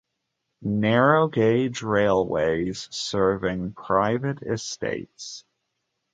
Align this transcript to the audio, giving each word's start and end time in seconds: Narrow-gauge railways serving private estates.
Narrow-gauge 0.63 1.83
railways 1.83 2.87
serving 2.91 3.73
private 3.73 4.41
estates. 4.41 5.43